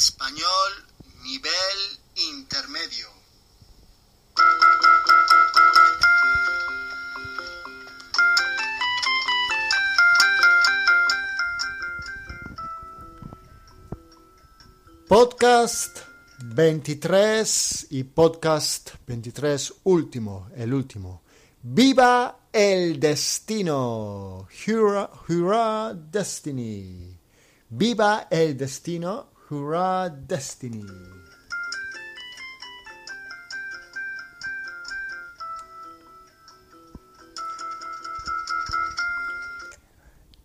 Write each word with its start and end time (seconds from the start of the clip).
Español 0.00 0.72
nivel 1.22 1.78
intermedio. 2.14 3.08
Podcast 15.08 15.98
23 16.44 17.86
y 17.90 18.04
podcast 18.04 18.90
23 19.06 19.74
último, 19.84 20.48
el 20.54 20.72
último. 20.72 21.22
¡Viva 21.62 22.46
el 22.52 23.00
destino! 23.00 24.46
Hurra, 24.66 25.10
hurra, 25.28 25.92
destiny. 25.94 27.18
¡Viva 27.68 28.28
el 28.30 28.56
destino! 28.56 29.29
Hurra, 29.50 30.08
destiny. 30.08 30.84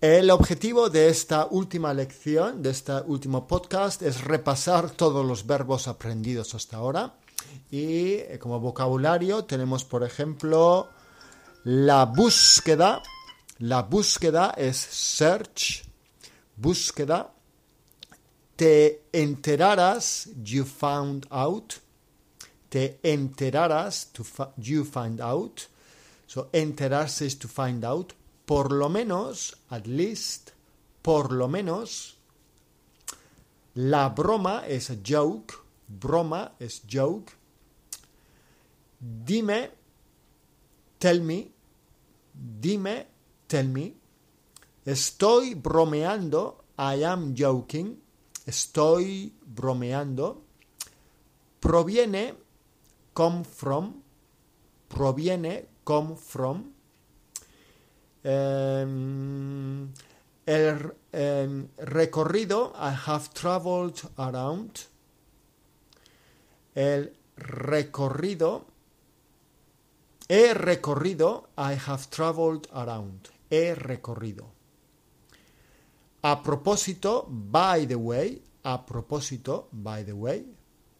El 0.00 0.30
objetivo 0.30 0.88
de 0.88 1.08
esta 1.08 1.46
última 1.46 1.92
lección, 1.92 2.62
de 2.62 2.70
este 2.70 2.92
último 3.06 3.48
podcast, 3.48 4.02
es 4.02 4.22
repasar 4.22 4.90
todos 4.90 5.26
los 5.26 5.48
verbos 5.48 5.88
aprendidos 5.88 6.54
hasta 6.54 6.76
ahora. 6.76 7.14
Y 7.72 8.14
eh, 8.14 8.38
como 8.40 8.60
vocabulario 8.60 9.44
tenemos, 9.44 9.84
por 9.84 10.04
ejemplo, 10.04 10.90
la 11.64 12.04
búsqueda. 12.04 13.02
La 13.58 13.82
búsqueda 13.82 14.54
es 14.56 14.76
search. 14.76 15.82
Búsqueda. 16.56 17.32
Te 18.56 19.00
enterarás, 19.12 20.28
you 20.42 20.64
found 20.64 21.26
out. 21.30 21.78
Te 22.70 22.98
enterarás, 23.02 24.12
to 24.12 24.24
you 24.58 24.84
find 24.84 25.20
out. 25.20 25.66
So, 26.26 26.48
enterarse 26.52 27.22
is 27.22 27.34
to 27.36 27.48
find 27.48 27.84
out 27.84 28.14
por 28.46 28.70
lo 28.72 28.88
menos, 28.88 29.54
at 29.70 29.86
least, 29.86 30.50
por 31.00 31.32
lo 31.32 31.48
menos, 31.48 32.16
la 33.74 34.10
broma 34.10 34.64
es 34.66 34.90
a 34.90 34.96
joke, 35.02 35.54
broma 35.88 36.52
es 36.58 36.82
joke. 36.86 37.32
Dime, 39.00 39.70
tell 40.98 41.22
me, 41.22 41.50
dime, 42.34 43.06
tell 43.46 43.68
me. 43.68 43.94
Estoy 44.84 45.54
bromeando, 45.54 46.64
I 46.76 47.04
am 47.04 47.34
joking, 47.34 48.01
estoy 48.46 49.32
bromeando. 49.44 50.44
Proviene, 51.60 52.34
come 53.12 53.44
from, 53.44 54.02
proviene, 54.88 55.68
come 55.84 56.16
from 56.16 56.72
Um, 58.24 59.92
el 60.46 60.94
um, 61.12 61.68
recorrido, 61.76 62.72
I 62.76 62.94
have 63.06 63.32
traveled 63.34 64.00
around. 64.16 64.86
El 66.74 67.12
recorrido, 67.36 68.66
he 70.28 70.54
recorrido, 70.54 71.48
I 71.56 71.74
have 71.74 72.08
traveled 72.10 72.68
around. 72.72 73.28
He 73.50 73.74
recorrido. 73.74 74.61
A 76.22 76.36
propósito, 76.42 77.26
by 77.28 77.84
the 77.86 77.96
way, 77.96 78.40
a 78.62 78.78
propósito, 78.86 79.68
by 79.72 80.04
the 80.04 80.12
way, 80.12 80.44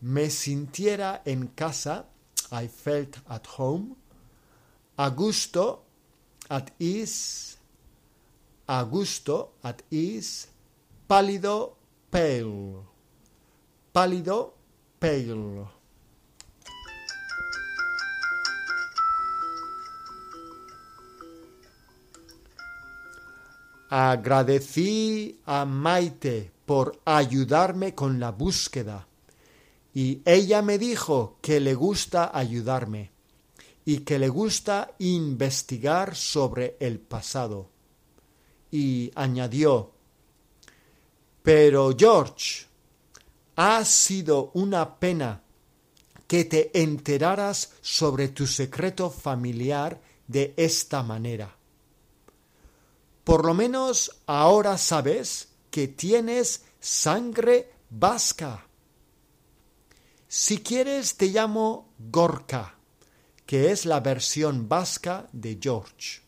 me 0.00 0.30
sintiera 0.30 1.22
en 1.24 1.48
casa, 1.48 2.06
I 2.52 2.68
felt 2.68 3.18
at 3.28 3.46
home. 3.58 3.96
A 4.96 5.10
gusto, 5.10 5.82
at 6.48 6.70
ease, 6.78 7.56
a 8.68 8.84
gusto, 8.84 9.54
at 9.62 9.82
ease, 9.90 10.48
pálido, 11.08 11.76
pale, 12.10 12.84
pálido, 13.92 14.54
pale. 15.00 15.77
Agradecí 23.88 25.40
a 25.46 25.64
Maite 25.64 26.50
por 26.66 27.00
ayudarme 27.04 27.94
con 27.94 28.20
la 28.20 28.30
búsqueda 28.30 29.08
y 29.94 30.22
ella 30.24 30.62
me 30.62 30.78
dijo 30.78 31.38
que 31.40 31.58
le 31.58 31.74
gusta 31.74 32.30
ayudarme 32.32 33.10
y 33.84 33.98
que 34.00 34.18
le 34.18 34.28
gusta 34.28 34.92
investigar 34.98 36.14
sobre 36.14 36.76
el 36.78 37.00
pasado. 37.00 37.70
Y 38.70 39.10
añadió, 39.14 39.90
pero 41.42 41.96
George, 41.98 42.66
ha 43.56 43.84
sido 43.84 44.52
una 44.54 45.00
pena 45.00 45.42
que 46.28 46.44
te 46.44 46.80
enteraras 46.80 47.72
sobre 47.80 48.28
tu 48.28 48.46
secreto 48.46 49.10
familiar 49.10 50.00
de 50.28 50.54
esta 50.56 51.02
manera. 51.02 51.57
Por 53.28 53.44
lo 53.44 53.52
menos 53.52 54.22
ahora 54.24 54.78
sabes 54.78 55.48
que 55.70 55.86
tienes 55.86 56.64
sangre 56.80 57.70
vasca. 57.90 58.66
Si 60.26 60.62
quieres 60.62 61.18
te 61.18 61.26
llamo 61.26 61.90
Gorka 61.98 62.78
que 63.44 63.70
es 63.70 63.84
la 63.84 64.00
versión 64.00 64.66
vasca 64.66 65.28
de 65.32 65.58
George. 65.60 66.22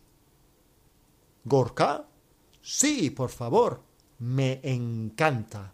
¿Gorka? 1.43 2.05
Sí, 2.61 3.09
por 3.09 3.31
favor, 3.31 3.83
me 4.19 4.61
encanta. 4.63 5.73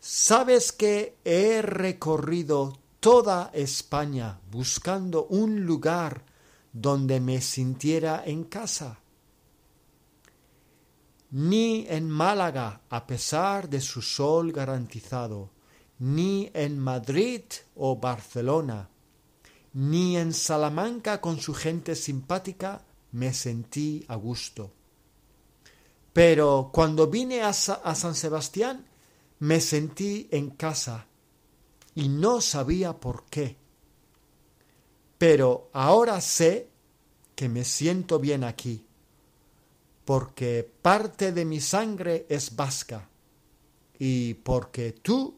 ¿Sabes 0.00 0.72
que 0.72 1.18
he 1.26 1.60
recorrido 1.60 2.78
toda 3.00 3.50
España 3.52 4.40
buscando 4.50 5.26
un 5.26 5.66
lugar 5.66 6.24
donde 6.72 7.20
me 7.20 7.42
sintiera 7.42 8.22
en 8.24 8.44
casa? 8.44 9.00
Ni 11.30 11.86
en 11.88 12.08
Málaga, 12.08 12.82
a 12.88 13.06
pesar 13.06 13.68
de 13.68 13.80
su 13.80 14.00
sol 14.00 14.52
garantizado, 14.52 15.50
ni 15.98 16.50
en 16.54 16.78
Madrid 16.78 17.42
o 17.74 17.96
Barcelona, 17.96 18.88
ni 19.74 20.16
en 20.16 20.32
Salamanca 20.32 21.20
con 21.20 21.38
su 21.38 21.54
gente 21.54 21.94
simpática 21.94 22.84
me 23.12 23.32
sentí 23.32 24.04
a 24.08 24.16
gusto. 24.16 24.72
Pero 26.12 26.70
cuando 26.72 27.06
vine 27.06 27.42
a, 27.42 27.52
San 27.52 28.14
Sebastián 28.14 28.86
me 29.38 29.60
sentí 29.60 30.28
en 30.30 30.50
casa 30.50 31.06
y 31.94 32.08
no 32.08 32.40
sabía 32.40 32.98
por 32.98 33.26
qué. 33.26 33.56
Pero 35.16 35.70
ahora 35.72 36.20
sé 36.20 36.70
que 37.34 37.48
me 37.48 37.64
siento 37.64 38.18
bien 38.18 38.42
aquí, 38.42 38.87
porque 40.08 40.66
parte 40.80 41.32
de 41.32 41.44
mi 41.44 41.60
sangre 41.60 42.24
es 42.30 42.56
vasca 42.56 43.10
y 43.98 44.32
porque 44.32 44.92
tú 44.92 45.36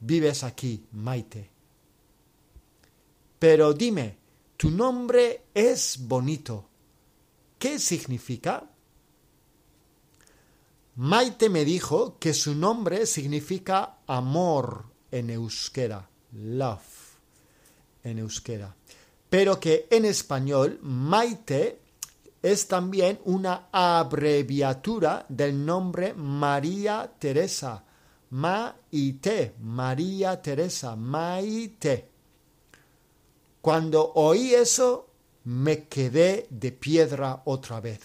vives 0.00 0.42
aquí, 0.42 0.84
Maite. 0.90 1.48
Pero 3.38 3.72
dime, 3.72 4.18
tu 4.56 4.72
nombre 4.72 5.44
es 5.54 5.96
bonito. 6.00 6.68
¿Qué 7.56 7.78
significa? 7.78 8.68
Maite 10.96 11.48
me 11.48 11.64
dijo 11.64 12.18
que 12.18 12.34
su 12.34 12.56
nombre 12.56 13.06
significa 13.06 13.98
amor 14.08 14.86
en 15.12 15.30
euskera, 15.30 16.10
love 16.32 17.14
en 18.02 18.18
euskera, 18.18 18.74
pero 19.28 19.60
que 19.60 19.86
en 19.88 20.04
español 20.04 20.80
Maite 20.82 21.79
es 22.42 22.68
también 22.68 23.20
una 23.24 23.68
abreviatura 23.70 25.26
del 25.28 25.64
nombre 25.64 26.14
María 26.14 27.12
Teresa, 27.18 27.84
Maite, 28.30 29.54
María 29.60 30.40
Teresa, 30.40 30.96
Maite. 30.96 32.08
Cuando 33.60 34.12
oí 34.14 34.54
eso, 34.54 35.10
me 35.44 35.86
quedé 35.86 36.46
de 36.48 36.72
piedra 36.72 37.42
otra 37.44 37.80
vez. 37.80 38.00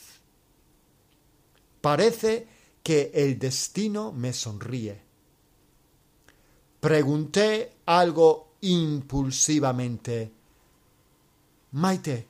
Parece 1.79 2.47
que 2.83 3.11
el 3.13 3.39
destino 3.39 4.11
me 4.11 4.33
sonríe. 4.33 5.01
Pregunté 6.79 7.77
algo 7.85 8.55
impulsivamente. 8.61 10.31
Maite, 11.71 12.27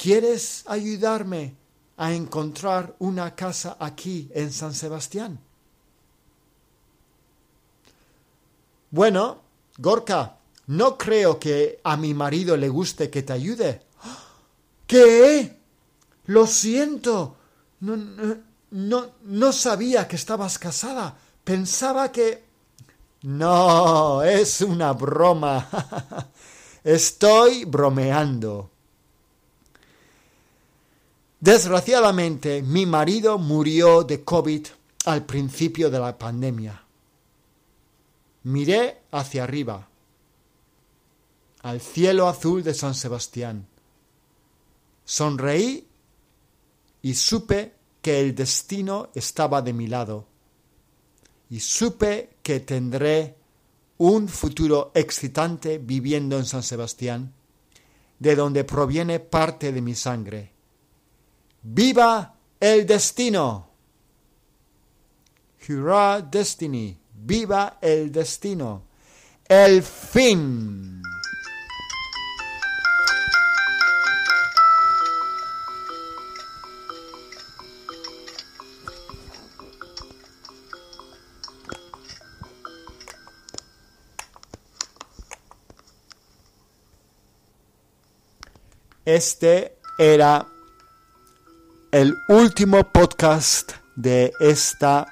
¿quieres 0.00 0.64
ayudarme 0.66 1.54
a 1.98 2.14
encontrar 2.14 2.94
una 3.00 3.34
casa 3.34 3.76
aquí 3.78 4.30
en 4.32 4.50
San 4.50 4.72
Sebastián? 4.72 5.38
Bueno, 8.90 9.42
Gorka, 9.76 10.36
no 10.68 10.96
creo 10.96 11.38
que 11.38 11.80
a 11.84 11.98
mi 11.98 12.14
marido 12.14 12.56
le 12.56 12.70
guste 12.70 13.10
que 13.10 13.22
te 13.22 13.34
ayude. 13.34 13.82
¿Qué? 14.86 15.58
Lo 16.26 16.46
siento. 16.46 17.36
No, 17.80 17.96
no, 18.70 19.06
no 19.22 19.52
sabía 19.52 20.08
que 20.08 20.16
estabas 20.16 20.58
casada. 20.58 21.14
Pensaba 21.44 22.10
que... 22.10 22.48
No, 23.22 24.22
es 24.22 24.62
una 24.62 24.94
broma. 24.94 25.68
Estoy 26.84 27.66
bromeando. 27.66 28.70
Desgraciadamente, 31.40 32.60
mi 32.62 32.84
marido 32.84 33.38
murió 33.38 34.04
de 34.04 34.22
COVID 34.22 34.66
al 35.06 35.24
principio 35.24 35.88
de 35.88 35.98
la 35.98 36.18
pandemia. 36.18 36.84
Miré 38.42 39.04
hacia 39.10 39.44
arriba, 39.44 39.88
al 41.62 41.80
cielo 41.80 42.28
azul 42.28 42.62
de 42.62 42.74
San 42.74 42.94
Sebastián. 42.94 43.66
Sonreí 45.06 45.86
y 47.00 47.14
supe 47.14 47.72
que 48.02 48.20
el 48.20 48.34
destino 48.34 49.08
estaba 49.14 49.62
de 49.62 49.72
mi 49.72 49.86
lado. 49.86 50.26
Y 51.48 51.60
supe 51.60 52.36
que 52.42 52.60
tendré 52.60 53.34
un 53.96 54.28
futuro 54.28 54.92
excitante 54.94 55.78
viviendo 55.78 56.36
en 56.36 56.44
San 56.44 56.62
Sebastián, 56.62 57.32
de 58.18 58.36
donde 58.36 58.64
proviene 58.64 59.20
parte 59.20 59.72
de 59.72 59.80
mi 59.80 59.94
sangre. 59.94 60.59
¡Viva 61.62 62.34
el 62.58 62.86
destino! 62.86 63.68
Hurrah 65.68 66.22
Destiny! 66.22 66.98
¡Viva 67.14 67.76
el 67.82 68.10
destino! 68.10 68.84
¡El 69.46 69.82
fin! 69.82 71.02
Este 89.04 89.76
era 89.98 90.46
el 91.92 92.16
último 92.28 92.84
podcast 92.84 93.72
de 93.96 94.32
esta 94.38 95.06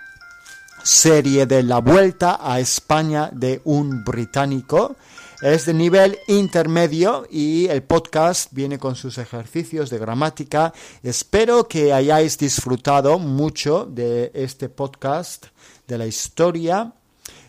serie 0.84 1.44
de 1.46 1.64
la 1.64 1.78
vuelta 1.78 2.38
a 2.40 2.60
España 2.60 3.30
de 3.32 3.60
un 3.64 4.04
británico. 4.04 4.94
Es 5.42 5.66
de 5.66 5.74
nivel 5.74 6.18
intermedio 6.28 7.26
y 7.30 7.66
el 7.66 7.82
podcast 7.82 8.52
viene 8.52 8.78
con 8.78 8.94
sus 8.94 9.18
ejercicios 9.18 9.90
de 9.90 9.98
gramática. 9.98 10.72
Espero 11.02 11.66
que 11.66 11.92
hayáis 11.92 12.38
disfrutado 12.38 13.18
mucho 13.18 13.84
de 13.84 14.30
este 14.34 14.68
podcast, 14.68 15.46
de 15.88 15.98
la 15.98 16.06
historia 16.06 16.92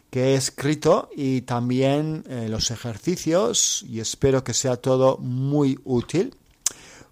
que 0.10 0.30
he 0.30 0.36
escrito 0.36 1.10
y 1.16 1.42
también 1.42 2.24
eh, 2.28 2.48
los 2.50 2.72
ejercicios 2.72 3.86
y 3.88 4.00
espero 4.00 4.44
que 4.44 4.56
sea 4.56 4.78
todo 4.78 5.18
muy 5.18 5.80
útil. 5.84 6.36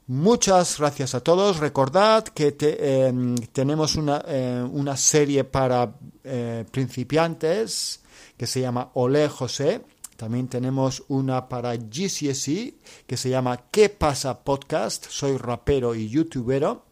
Muchas 0.08 0.80
gracias 0.80 1.16
a 1.16 1.20
todos. 1.20 1.58
Recordad 1.58 2.24
que 2.24 2.56
em, 2.60 3.36
tenemos 3.52 3.96
una, 3.96 4.24
eh, 4.26 4.66
una, 4.72 4.96
serie 4.96 5.44
para 5.44 5.96
eh, 6.24 6.64
principiantes 6.72 8.00
que 8.38 8.48
se 8.48 8.62
llama 8.62 8.92
Ole 8.94 9.28
José. 9.28 9.82
También 10.16 10.48
tenemos 10.48 11.04
una 11.10 11.50
para 11.50 11.76
GCSE 11.76 12.76
que 13.06 13.18
se 13.18 13.30
llama 13.30 13.66
¿Qué 13.70 13.90
pasa 13.90 14.40
podcast? 14.46 15.08
Soy 15.10 15.36
rapero 15.36 15.94
y 15.94 16.08
youtubero 16.08 16.86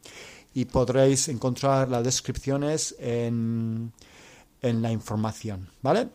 y 0.53 0.65
podréis 0.65 1.29
encontrar 1.29 1.87
las 1.87 2.03
descripciones 2.03 2.97
en, 2.99 3.93
en 4.61 4.81
la 4.81 4.91
información. 4.91 5.69
¿Vale? 5.81 6.09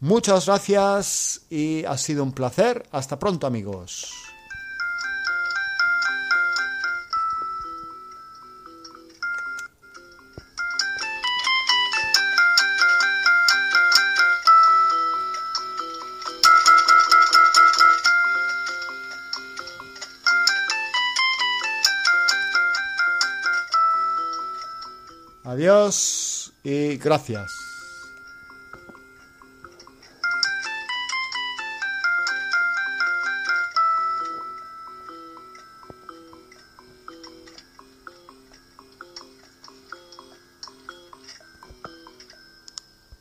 Muchas 0.00 0.46
gracias 0.46 1.42
y 1.48 1.84
ha 1.84 1.96
sido 1.96 2.24
un 2.24 2.32
placer. 2.32 2.82
Hasta 2.90 3.20
pronto 3.20 3.46
amigos. 3.46 4.29
Adiós 25.60 26.54
y 26.64 26.96
gracias. 26.96 27.69